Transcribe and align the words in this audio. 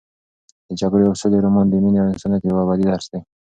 د 0.67 0.69
جګړې 0.81 1.03
او 1.09 1.15
سولې 1.21 1.37
رومان 1.45 1.65
د 1.69 1.73
مینې 1.83 1.99
او 2.01 2.11
انسانیت 2.13 2.41
یو 2.43 2.61
ابدي 2.63 2.85
درس 2.89 3.05
دی. 3.11 3.19